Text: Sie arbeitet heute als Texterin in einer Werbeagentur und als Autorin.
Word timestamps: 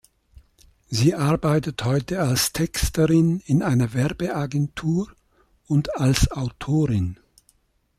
Sie 0.89 1.13
arbeitet 1.13 1.83
heute 1.85 2.21
als 2.21 2.53
Texterin 2.53 3.39
in 3.45 3.61
einer 3.61 3.93
Werbeagentur 3.93 5.13
und 5.67 5.95
als 5.95 6.31
Autorin. 6.31 7.19